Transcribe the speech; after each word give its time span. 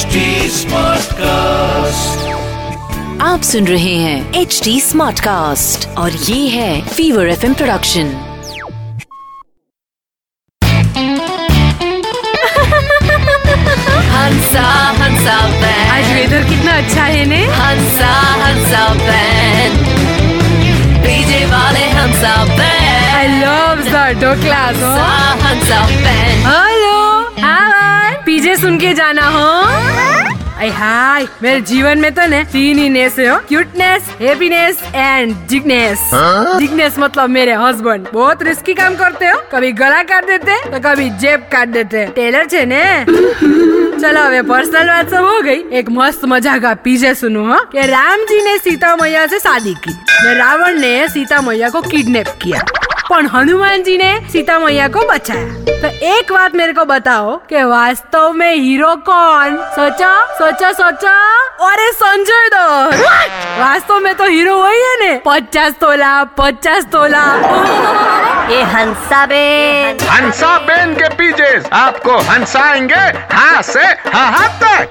HD 0.00 0.20
Smartcast. 0.56 2.20
आप 3.22 3.42
सुन 3.50 3.66
रहे 3.66 3.94
हैं 4.04 4.40
एच 4.40 4.60
डी 4.64 4.80
स्मार्ट 4.80 5.20
कास्ट 5.20 5.86
और 5.98 6.12
ये 6.28 6.46
है 6.48 6.80
fever 6.88 7.28
F 7.30 7.46
production 7.52 8.12
Hansa 14.12 14.64
Hansa 15.00 15.36
आज 15.96 16.12
वेदर 16.14 16.48
कितना 16.48 16.72
अच्छा 16.78 17.02
है 17.02 17.24
ने? 17.32 17.42
हंसा 17.60 18.10
हंसा 18.42 18.82
बैंड 19.04 19.78
डीजे 21.04 21.44
वाले 21.52 21.84
Hansa 21.98 22.34
band 22.56 23.14
I 23.18 23.28
love 23.40 23.84
the 24.22 24.34
class 24.42 24.82
Hansa 24.82 25.08
Hansa 25.46 25.80
band 26.04 26.46
PJ 28.50 28.60
सुन 28.60 28.78
के 28.78 28.92
जाना 28.94 29.26
हो? 29.30 29.48
आई 30.58 30.68
हाय 30.68 31.26
मेरे 31.42 31.60
जीवन 31.60 31.98
में 31.98 32.10
तो 32.14 32.26
ने 32.26 32.42
तीन 32.44 32.78
ही 32.78 32.88
नेस 32.88 33.18
है 33.18 33.28
हो? 33.28 33.36
क्यूटनेस 33.48 34.08
हैप्पीनेस 34.20 34.82
एंड 34.94 35.34
जिगनेस 35.48 36.00
जिगनेस 36.58 36.98
मतलब 36.98 37.30
मेरे 37.30 37.52
हस्बैंड 37.54 38.08
बहुत 38.12 38.42
रिस्की 38.42 38.74
काम 38.74 38.96
करते 38.96 39.26
हो। 39.26 39.38
कभी 39.52 39.70
गला 39.72 40.02
काट 40.02 40.26
देते 40.26 40.56
तो 40.70 40.80
कभी 40.88 41.08
जेब 41.22 41.48
काट 41.52 41.68
देते। 41.68 42.04
टेलर 42.16 42.46
छे 42.46 42.64
ने? 42.66 42.82
चलो 43.04 44.26
હવે 44.26 44.42
पर्सनल 44.42 44.86
बात 44.88 45.10
सब 45.10 45.24
हो 45.24 45.40
गई। 45.42 45.62
एक 45.78 45.90
मस्त 45.92 46.24
मज़ा 46.24 46.58
का 46.58 46.74
पीछे 46.84 47.14
सुनो 47.14 47.44
हाँ? 47.46 47.64
कि 47.72 47.86
राम 47.86 48.24
जी 48.24 48.42
ने 48.44 48.58
सीता 48.58 48.94
मैया 48.96 49.26
से 49.26 49.38
शादी 49.38 49.74
की। 49.86 49.98
रावण 50.34 50.80
ने 50.80 51.08
सीता 51.08 51.40
मैया 51.40 51.68
को 51.70 51.80
किडनैप 51.82 52.28
किया। 52.42 52.62
पर 53.10 53.26
हनुमान 53.26 53.82
जी 53.82 53.96
ने 53.98 54.10
सीता 54.32 54.58
मैया 54.58 54.86
को 54.88 55.00
बचाया 55.08 55.78
तो 55.82 55.88
एक 56.08 56.32
बात 56.32 56.54
मेरे 56.56 56.72
को 56.72 56.84
बताओ 56.84 57.36
कि 57.48 57.62
वास्तव 57.70 58.32
में 58.32 58.54
हीरो 58.54 58.94
कौन 59.08 59.56
सोचो 59.76 60.10
सोचो 60.38 60.72
सोचो 60.80 61.14
अरे 61.68 61.90
संजय 61.92 62.48
दत्त 62.54 63.02
वास्तव 63.60 63.98
में 64.04 64.14
तो 64.16 64.28
हीरो 64.28 64.56
वही 64.62 64.80
है 64.80 64.94
ने 65.00 65.14
पचास 65.26 65.74
तोला 65.80 66.12
पचास 66.38 66.86
तोला 66.92 67.24
ये 68.52 68.62
हंसा 68.76 69.24
बैंड 69.26 70.02
हंसा 70.10 70.56
बेन 70.66 70.94
के 70.94 71.08
पीछे 71.16 71.52
आपको 71.82 72.18
हंसाएँगे 72.30 73.04
हाँ 73.34 73.62
से 73.72 73.86
हाँ 74.16 74.48
तक 74.62 74.90